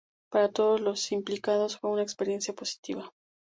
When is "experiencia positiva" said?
2.01-3.13